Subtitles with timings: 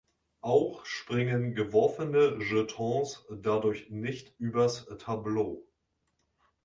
[0.41, 5.67] Auch springen geworfene Jetons dadurch nicht übers Tableau.